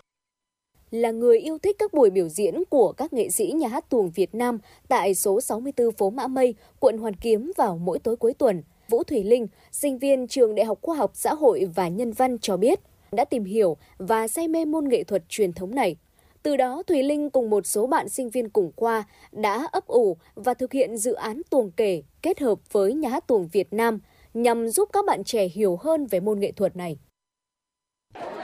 [0.94, 4.10] là người yêu thích các buổi biểu diễn của các nghệ sĩ nhà hát tuồng
[4.10, 4.58] Việt Nam
[4.88, 8.62] tại số 64 phố Mã Mây, quận Hoàn Kiếm vào mỗi tối cuối tuần.
[8.88, 12.38] Vũ Thủy Linh, sinh viên trường Đại học Khoa học Xã hội và Nhân văn
[12.38, 12.80] cho biết,
[13.12, 15.96] đã tìm hiểu và say mê môn nghệ thuật truyền thống này.
[16.44, 20.16] Từ đó, Thùy Linh cùng một số bạn sinh viên cùng khoa đã ấp ủ
[20.34, 23.98] và thực hiện dự án tuồng kể kết hợp với nhà hát tuồng Việt Nam
[24.34, 26.98] nhằm giúp các bạn trẻ hiểu hơn về môn nghệ thuật này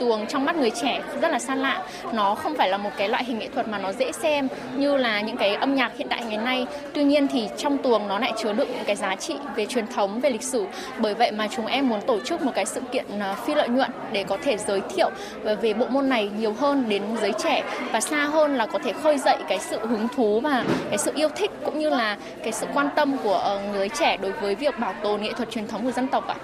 [0.00, 1.83] tuồng trong mắt người trẻ rất là xa lạ.
[2.12, 4.96] Nó không phải là một cái loại hình nghệ thuật mà nó dễ xem như
[4.96, 6.66] là những cái âm nhạc hiện đại ngày nay.
[6.94, 9.87] Tuy nhiên thì trong tuồng nó lại chứa đựng những cái giá trị về truyền
[9.87, 10.66] thống, về lịch sử.
[10.98, 13.68] Bởi vậy mà chúng em muốn tổ chức một cái sự kiện à, phi lợi
[13.68, 15.11] nhuận để có thể giới thiệu
[15.44, 18.78] à, về bộ môn này nhiều hơn đến giới trẻ và xa hơn là có
[18.78, 22.16] thể khơi dậy cái sự hứng thú và cái sự yêu thích cũng như là
[22.42, 25.50] cái sự quan tâm của ờ, người trẻ đối với việc bảo tồn nghệ thuật
[25.50, 26.37] truyền thống của dân tộc ạ.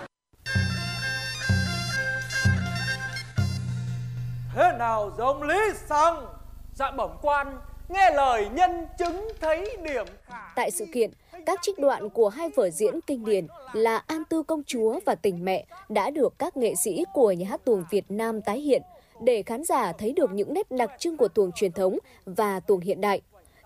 [4.56, 6.26] Thế nào giống lý sang
[6.74, 11.10] dạ bẩm quan nghe lời nhân chứng thấy điểm khả Tại sự kiện,
[11.46, 15.14] các trích đoạn của hai vở diễn kinh điển là An Tư Công Chúa và
[15.14, 18.82] Tình Mẹ đã được các nghệ sĩ của nhà hát tuồng Việt Nam tái hiện
[19.20, 22.80] để khán giả thấy được những nét đặc trưng của tuồng truyền thống và tuồng
[22.80, 23.20] hiện đại.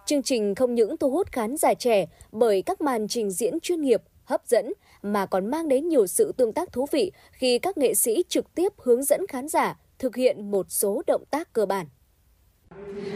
[0.07, 3.81] Chương trình không những thu hút khán giả trẻ bởi các màn trình diễn chuyên
[3.81, 4.73] nghiệp, hấp dẫn
[5.03, 8.55] mà còn mang đến nhiều sự tương tác thú vị khi các nghệ sĩ trực
[8.55, 11.87] tiếp hướng dẫn khán giả thực hiện một số động tác cơ bản.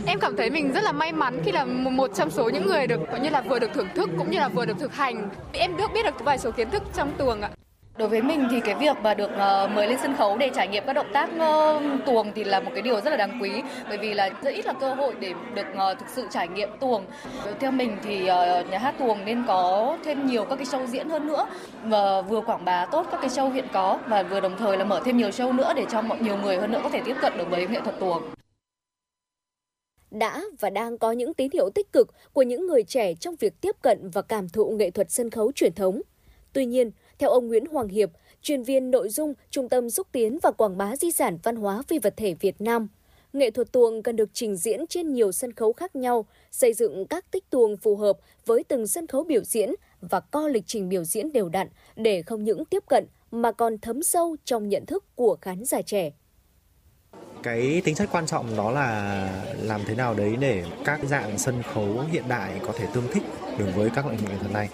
[0.06, 2.86] Em cảm thấy mình rất là may mắn khi là một trong số những người
[2.86, 5.30] được như là vừa được thưởng thức, cũng như là vừa được thực hành.
[5.52, 7.50] Em được biết được vài số kiến thức trong tuồng ạ.
[7.98, 10.68] Đối với mình thì cái việc mà được ờ, mời lên sân khấu để trải
[10.68, 13.50] nghiệm các động tác ờ, tuồng thì là một cái điều rất là đáng quý
[13.88, 16.68] bởi vì là rất ít là cơ hội để được ờ, thực sự trải nghiệm
[16.80, 17.04] tuồng.
[17.60, 18.24] Theo mình thì
[18.70, 21.46] nhà hát tuồng nên có thêm nhiều các cái show diễn hơn nữa
[21.84, 24.84] và vừa quảng bá tốt các cái show hiện có và vừa đồng thời là
[24.84, 27.16] mở thêm nhiều show nữa để cho mọi nhiều người hơn nữa có thể tiếp
[27.20, 28.22] cận được với nghệ thuật tuồng
[30.10, 33.60] đã và đang có những tín hiệu tích cực của những người trẻ trong việc
[33.60, 36.00] tiếp cận và cảm thụ nghệ thuật sân khấu truyền thống.
[36.52, 36.90] Tuy nhiên,
[37.24, 38.10] theo ông Nguyễn Hoàng Hiệp,
[38.42, 41.82] chuyên viên nội dung Trung tâm xúc tiến và quảng bá di sản văn hóa
[41.88, 42.88] phi vật thể Việt Nam,
[43.32, 47.06] nghệ thuật tuồng cần được trình diễn trên nhiều sân khấu khác nhau, xây dựng
[47.06, 50.88] các tích tuồng phù hợp với từng sân khấu biểu diễn và co lịch trình
[50.88, 54.86] biểu diễn đều đặn để không những tiếp cận mà còn thấm sâu trong nhận
[54.86, 56.12] thức của khán giả trẻ.
[57.42, 59.28] Cái tính chất quan trọng đó là
[59.62, 63.22] làm thế nào đấy để các dạng sân khấu hiện đại có thể tương thích
[63.58, 64.68] được với các loại hình nghệ thuật này.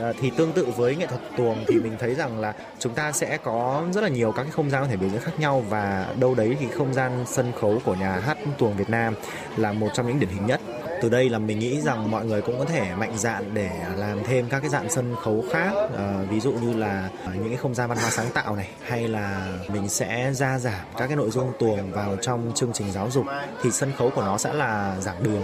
[0.00, 3.12] Ờ, thì tương tự với nghệ thuật tuồng thì mình thấy rằng là chúng ta
[3.12, 5.64] sẽ có rất là nhiều các cái không gian có thể biểu diễn khác nhau
[5.68, 9.14] và đâu đấy thì không gian sân khấu của nhà hát tuồng Việt Nam
[9.56, 10.60] là một trong những điển hình nhất.
[11.02, 14.24] Từ đây là mình nghĩ rằng mọi người cũng có thể mạnh dạn để làm
[14.24, 17.74] thêm các cái dạng sân khấu khác à, ví dụ như là những cái không
[17.74, 21.30] gian văn hóa sáng tạo này hay là mình sẽ gia giảm các cái nội
[21.30, 23.24] dung tuồng vào trong chương trình giáo dục
[23.62, 25.42] thì sân khấu của nó sẽ là giảng đường.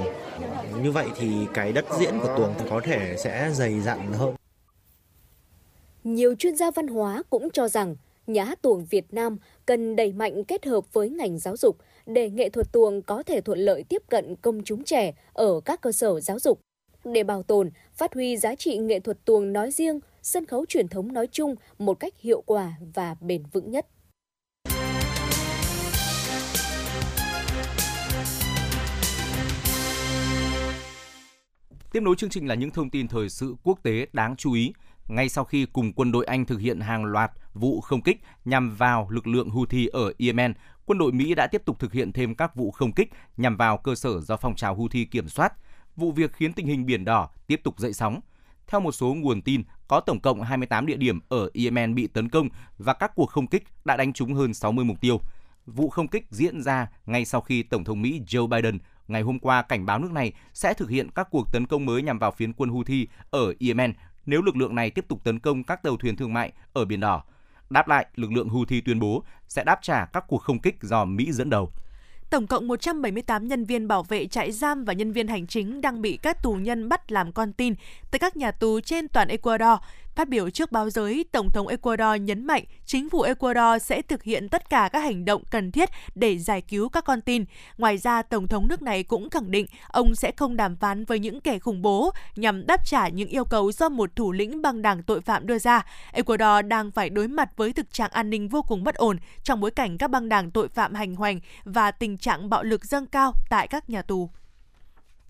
[0.82, 4.34] Như vậy thì cái đất diễn của tuồng có thể sẽ dày dặn hơn
[6.04, 9.36] nhiều chuyên gia văn hóa cũng cho rằng Nhà hát tuồng Việt Nam
[9.66, 13.40] cần đẩy mạnh kết hợp với ngành giáo dục để nghệ thuật tuồng có thể
[13.40, 16.60] thuận lợi tiếp cận công chúng trẻ ở các cơ sở giáo dục.
[17.04, 20.88] Để bảo tồn, phát huy giá trị nghệ thuật tuồng nói riêng, sân khấu truyền
[20.88, 23.86] thống nói chung một cách hiệu quả và bền vững nhất.
[31.92, 34.72] Tiếp nối chương trình là những thông tin thời sự quốc tế đáng chú ý.
[35.08, 38.76] Ngay sau khi cùng quân đội Anh thực hiện hàng loạt vụ không kích nhằm
[38.76, 40.52] vào lực lượng Houthi ở Yemen,
[40.86, 43.78] quân đội Mỹ đã tiếp tục thực hiện thêm các vụ không kích nhằm vào
[43.78, 45.52] cơ sở do phong trào Houthi kiểm soát.
[45.96, 48.20] Vụ việc khiến tình hình Biển Đỏ tiếp tục dậy sóng.
[48.66, 52.28] Theo một số nguồn tin, có tổng cộng 28 địa điểm ở Yemen bị tấn
[52.28, 55.20] công và các cuộc không kích đã đánh trúng hơn 60 mục tiêu.
[55.66, 59.38] Vụ không kích diễn ra ngay sau khi Tổng thống Mỹ Joe Biden ngày hôm
[59.38, 62.30] qua cảnh báo nước này sẽ thực hiện các cuộc tấn công mới nhằm vào
[62.30, 63.92] phiến quân Houthi ở Yemen
[64.26, 67.00] nếu lực lượng này tiếp tục tấn công các tàu thuyền thương mại ở Biển
[67.00, 67.22] Đỏ.
[67.70, 71.04] Đáp lại, lực lượng Houthi tuyên bố sẽ đáp trả các cuộc không kích do
[71.04, 71.70] Mỹ dẫn đầu.
[72.30, 76.02] Tổng cộng 178 nhân viên bảo vệ trại giam và nhân viên hành chính đang
[76.02, 77.74] bị các tù nhân bắt làm con tin
[78.10, 79.78] tại các nhà tù trên toàn Ecuador
[80.14, 84.22] Phát biểu trước báo giới, Tổng thống Ecuador nhấn mạnh chính phủ Ecuador sẽ thực
[84.22, 87.44] hiện tất cả các hành động cần thiết để giải cứu các con tin.
[87.78, 91.18] Ngoài ra, Tổng thống nước này cũng khẳng định ông sẽ không đàm phán với
[91.18, 94.82] những kẻ khủng bố nhằm đáp trả những yêu cầu do một thủ lĩnh băng
[94.82, 95.86] đảng tội phạm đưa ra.
[96.12, 99.60] Ecuador đang phải đối mặt với thực trạng an ninh vô cùng bất ổn trong
[99.60, 103.06] bối cảnh các băng đảng tội phạm hành hoành và tình trạng bạo lực dâng
[103.06, 104.30] cao tại các nhà tù.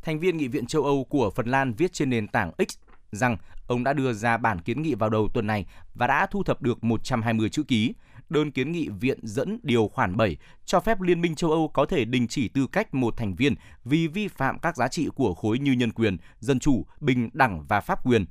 [0.02, 2.81] Thành viên Nghị viện châu Âu của Phần Lan viết trên nền tảng X
[3.12, 6.42] rằng ông đã đưa ra bản kiến nghị vào đầu tuần này và đã thu
[6.42, 7.94] thập được 120 chữ ký.
[8.28, 11.84] Đơn kiến nghị viện dẫn điều khoản 7 cho phép Liên minh châu Âu có
[11.84, 15.34] thể đình chỉ tư cách một thành viên vì vi phạm các giá trị của
[15.34, 18.24] khối như nhân quyền, dân chủ, bình đẳng và pháp quyền.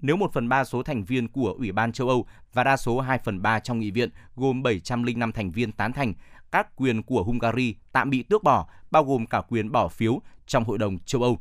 [0.00, 3.00] Nếu 1 phần 3 số thành viên của Ủy ban châu Âu và đa số
[3.00, 6.14] 2 phần 3 trong nghị viện gồm 705 thành viên tán thành,
[6.52, 10.64] các quyền của Hungary tạm bị tước bỏ, bao gồm cả quyền bỏ phiếu trong
[10.64, 11.38] Hội đồng châu Âu.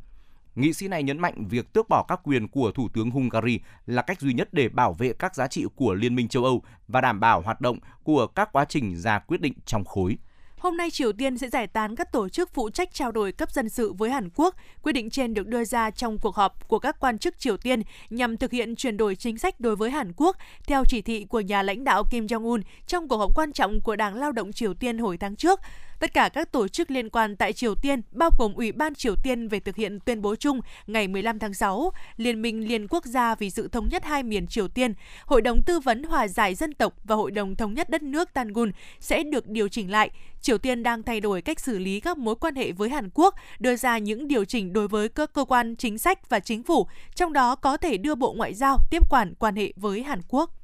[0.55, 4.01] Nghị sĩ này nhấn mạnh việc tước bỏ các quyền của Thủ tướng Hungary là
[4.01, 7.01] cách duy nhất để bảo vệ các giá trị của Liên minh châu Âu và
[7.01, 10.17] đảm bảo hoạt động của các quá trình ra quyết định trong khối.
[10.57, 13.51] Hôm nay Triều Tiên sẽ giải tán các tổ chức phụ trách trao đổi cấp
[13.51, 14.55] dân sự với Hàn Quốc.
[14.81, 17.81] Quyết định trên được đưa ra trong cuộc họp của các quan chức Triều Tiên
[18.09, 20.37] nhằm thực hiện chuyển đổi chính sách đối với Hàn Quốc,
[20.67, 23.95] theo chỉ thị của nhà lãnh đạo Kim Jong-un trong cuộc họp quan trọng của
[23.95, 25.59] Đảng Lao động Triều Tiên hồi tháng trước.
[26.01, 29.15] Tất cả các tổ chức liên quan tại Triều Tiên, bao gồm Ủy ban Triều
[29.15, 33.05] Tiên về thực hiện tuyên bố chung ngày 15 tháng 6, Liên minh Liên quốc
[33.05, 34.93] gia vì sự thống nhất hai miền Triều Tiên,
[35.25, 38.33] Hội đồng Tư vấn Hòa giải Dân tộc và Hội đồng Thống nhất đất nước
[38.33, 40.09] Tangun sẽ được điều chỉnh lại.
[40.41, 43.35] Triều Tiên đang thay đổi cách xử lý các mối quan hệ với Hàn Quốc,
[43.59, 46.87] đưa ra những điều chỉnh đối với các cơ quan chính sách và chính phủ,
[47.15, 50.60] trong đó có thể đưa Bộ Ngoại giao tiếp quản quan hệ với Hàn Quốc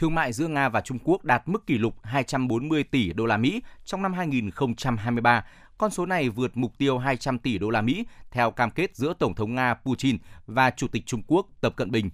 [0.00, 3.36] thương mại giữa Nga và Trung Quốc đạt mức kỷ lục 240 tỷ đô la
[3.36, 5.44] Mỹ trong năm 2023.
[5.78, 9.14] Con số này vượt mục tiêu 200 tỷ đô la Mỹ theo cam kết giữa
[9.18, 12.10] Tổng thống Nga Putin và Chủ tịch Trung Quốc Tập Cận Bình.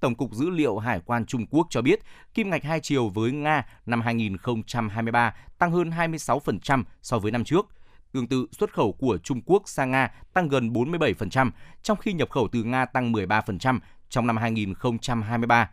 [0.00, 2.00] Tổng cục Dữ liệu Hải quan Trung Quốc cho biết,
[2.34, 7.66] kim ngạch hai chiều với Nga năm 2023 tăng hơn 26% so với năm trước.
[8.12, 11.50] Tương tự, xuất khẩu của Trung Quốc sang Nga tăng gần 47%,
[11.82, 13.78] trong khi nhập khẩu từ Nga tăng 13%
[14.08, 15.70] trong năm 2023.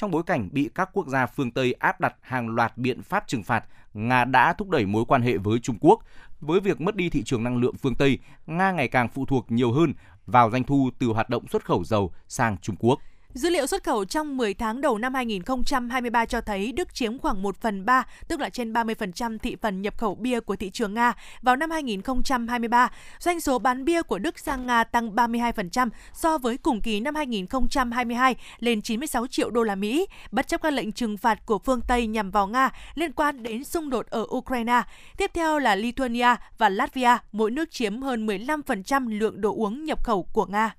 [0.00, 3.24] Trong bối cảnh bị các quốc gia phương Tây áp đặt hàng loạt biện pháp
[3.26, 6.00] trừng phạt, Nga đã thúc đẩy mối quan hệ với Trung Quốc.
[6.40, 9.50] Với việc mất đi thị trường năng lượng phương Tây, Nga ngày càng phụ thuộc
[9.50, 9.94] nhiều hơn
[10.26, 12.98] vào doanh thu từ hoạt động xuất khẩu dầu sang Trung Quốc.
[13.34, 17.42] Dữ liệu xuất khẩu trong 10 tháng đầu năm 2023 cho thấy Đức chiếm khoảng
[17.42, 20.94] 1 phần 3, tức là trên 30% thị phần nhập khẩu bia của thị trường
[20.94, 21.12] Nga
[21.42, 22.90] vào năm 2023.
[23.18, 27.14] Doanh số bán bia của Đức sang Nga tăng 32% so với cùng kỳ năm
[27.14, 31.80] 2022 lên 96 triệu đô la Mỹ, bất chấp các lệnh trừng phạt của phương
[31.88, 34.82] Tây nhằm vào Nga liên quan đến xung đột ở Ukraine.
[35.16, 40.04] Tiếp theo là Lithuania và Latvia, mỗi nước chiếm hơn 15% lượng đồ uống nhập
[40.04, 40.74] khẩu của Nga.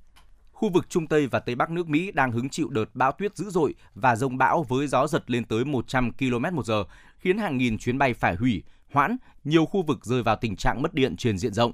[0.62, 3.38] Khu vực Trung Tây và Tây Bắc nước Mỹ đang hứng chịu đợt bão tuyết
[3.38, 6.84] dữ dội và rông bão với gió giật lên tới 100 km một giờ,
[7.18, 10.82] khiến hàng nghìn chuyến bay phải hủy, hoãn, nhiều khu vực rơi vào tình trạng
[10.82, 11.72] mất điện trên diện rộng.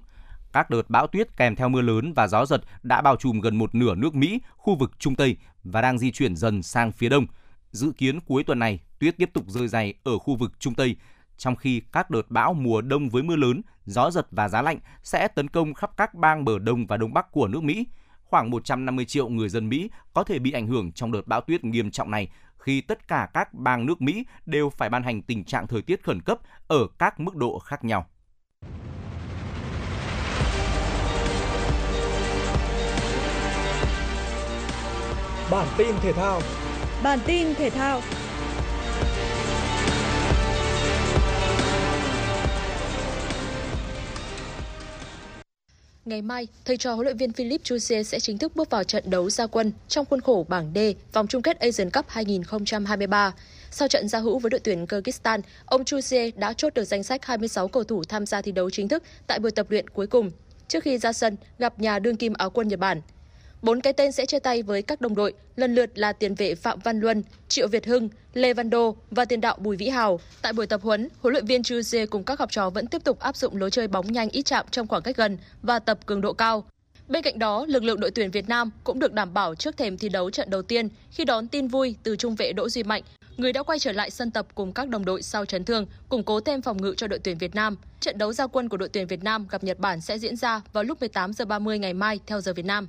[0.53, 3.57] Các đợt bão tuyết kèm theo mưa lớn và gió giật đã bao trùm gần
[3.57, 7.09] một nửa nước Mỹ, khu vực Trung Tây và đang di chuyển dần sang phía
[7.09, 7.25] đông.
[7.71, 10.95] Dự kiến cuối tuần này, tuyết tiếp tục rơi dày ở khu vực Trung Tây,
[11.37, 14.79] trong khi các đợt bão mùa đông với mưa lớn, gió giật và giá lạnh
[15.03, 17.85] sẽ tấn công khắp các bang bờ đông và đông bắc của nước Mỹ
[18.29, 21.63] khoảng 150 triệu người dân Mỹ có thể bị ảnh hưởng trong đợt bão tuyết
[21.63, 22.27] nghiêm trọng này
[22.59, 26.03] khi tất cả các bang nước Mỹ đều phải ban hành tình trạng thời tiết
[26.03, 28.05] khẩn cấp ở các mức độ khác nhau.
[35.51, 36.41] Bản tin thể thao
[37.03, 38.01] Bản tin thể thao
[46.07, 49.09] Ngày mai, thầy trò huấn luyện viên Philip Chusie sẽ chính thức bước vào trận
[49.09, 50.77] đấu gia quân trong khuôn khổ bảng D
[51.13, 53.33] vòng chung kết Asian Cup 2023.
[53.71, 57.25] Sau trận giao hữu với đội tuyển Kyrgyzstan, ông Chusie đã chốt được danh sách
[57.25, 60.31] 26 cầu thủ tham gia thi đấu chính thức tại buổi tập luyện cuối cùng,
[60.67, 63.01] trước khi ra sân gặp nhà đương kim áo quân Nhật Bản.
[63.61, 66.55] Bốn cái tên sẽ chia tay với các đồng đội, lần lượt là tiền vệ
[66.55, 70.19] Phạm Văn Luân, Triệu Việt Hưng, Lê Văn Đô và tiền đạo Bùi Vĩ Hào.
[70.41, 73.19] Tại buổi tập huấn, huấn luyện viên Chuse cùng các học trò vẫn tiếp tục
[73.19, 76.21] áp dụng lối chơi bóng nhanh ít chạm trong khoảng cách gần và tập cường
[76.21, 76.65] độ cao.
[77.07, 79.97] Bên cạnh đó, lực lượng đội tuyển Việt Nam cũng được đảm bảo trước thềm
[79.97, 83.03] thi đấu trận đầu tiên khi đón tin vui từ trung vệ Đỗ Duy Mạnh,
[83.37, 86.23] người đã quay trở lại sân tập cùng các đồng đội sau chấn thương, củng
[86.23, 87.75] cố thêm phòng ngự cho đội tuyển Việt Nam.
[87.99, 90.61] Trận đấu giao quân của đội tuyển Việt Nam gặp Nhật Bản sẽ diễn ra
[90.73, 92.87] vào lúc 18 giờ 30 ngày mai theo giờ Việt Nam.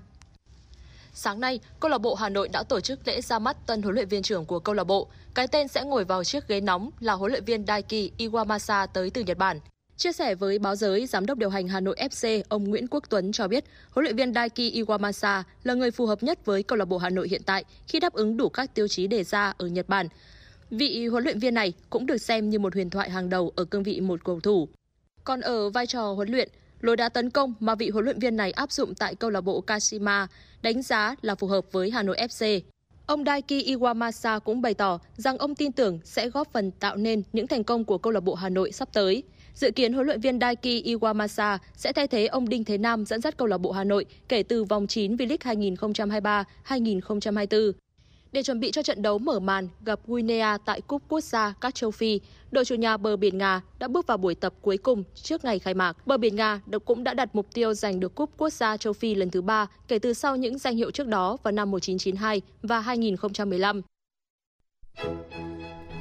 [1.21, 3.95] Sáng nay, câu lạc bộ Hà Nội đã tổ chức lễ ra mắt tân huấn
[3.95, 5.09] luyện viên trưởng của câu lạc bộ.
[5.35, 9.11] Cái tên sẽ ngồi vào chiếc ghế nóng là huấn luyện viên Daiki Iwamasa tới
[9.11, 9.61] từ Nhật Bản.
[9.97, 13.05] Chia sẻ với báo giới, giám đốc điều hành Hà Nội FC ông Nguyễn Quốc
[13.09, 16.79] Tuấn cho biết, huấn luyện viên Daiki Iwamasa là người phù hợp nhất với câu
[16.79, 19.55] lạc bộ Hà Nội hiện tại khi đáp ứng đủ các tiêu chí đề ra
[19.59, 20.09] ở Nhật Bản.
[20.71, 23.65] Vị huấn luyện viên này cũng được xem như một huyền thoại hàng đầu ở
[23.65, 24.69] cương vị một cầu thủ.
[25.25, 26.49] Còn ở vai trò huấn luyện,
[26.81, 29.41] lối đá tấn công mà vị huấn luyện viên này áp dụng tại câu lạc
[29.41, 30.27] bộ Kashima,
[30.63, 32.61] đánh giá là phù hợp với Hà Nội FC.
[33.07, 37.23] Ông Daiki Iwamasa cũng bày tỏ rằng ông tin tưởng sẽ góp phần tạo nên
[37.33, 39.23] những thành công của câu lạc bộ Hà Nội sắp tới.
[39.55, 43.21] Dự kiến huấn luyện viên Daiki Iwamasa sẽ thay thế ông Đinh Thế Nam dẫn
[43.21, 47.73] dắt câu lạc bộ Hà Nội kể từ vòng 9 V-League 2023-2024.
[48.33, 51.75] Để chuẩn bị cho trận đấu mở màn gặp Guinea tại Cúp Quốc gia các
[51.75, 55.05] châu Phi, đội chủ nhà bờ biển Nga đã bước vào buổi tập cuối cùng
[55.15, 56.07] trước ngày khai mạc.
[56.07, 59.15] Bờ biển Nga cũng đã đặt mục tiêu giành được Cúp Quốc gia châu Phi
[59.15, 62.81] lần thứ ba kể từ sau những danh hiệu trước đó vào năm 1992 và
[62.81, 63.83] 2015.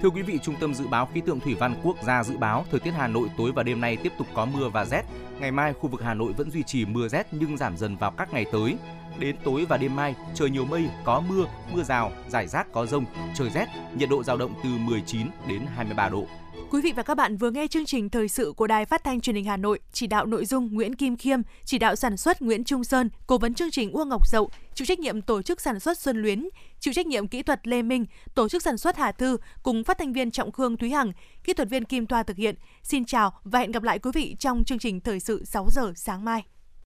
[0.01, 2.65] Thưa quý vị, Trung tâm Dự báo Khí tượng Thủy văn Quốc gia dự báo
[2.71, 5.03] thời tiết Hà Nội tối và đêm nay tiếp tục có mưa và rét.
[5.39, 8.11] Ngày mai, khu vực Hà Nội vẫn duy trì mưa rét nhưng giảm dần vào
[8.11, 8.77] các ngày tới.
[9.19, 12.85] Đến tối và đêm mai, trời nhiều mây, có mưa, mưa rào, rải rác có
[12.85, 13.05] rông,
[13.35, 16.25] trời rét, nhiệt độ dao động từ 19 đến 23 độ.
[16.71, 19.21] Quý vị và các bạn vừa nghe chương trình thời sự của Đài Phát thanh
[19.21, 22.41] Truyền hình Hà Nội, chỉ đạo nội dung Nguyễn Kim Khiêm, chỉ đạo sản xuất
[22.41, 25.61] Nguyễn Trung Sơn, cố vấn chương trình Uông Ngọc Dậu, chịu trách nhiệm tổ chức
[25.61, 26.49] sản xuất Xuân Luyến,
[26.79, 29.97] chịu trách nhiệm kỹ thuật Lê Minh, tổ chức sản xuất Hà Thư cùng phát
[29.97, 31.11] thanh viên Trọng Khương Thúy Hằng,
[31.43, 32.55] kỹ thuật viên Kim Thoa thực hiện.
[32.83, 35.93] Xin chào và hẹn gặp lại quý vị trong chương trình thời sự 6 giờ
[35.95, 36.43] sáng mai.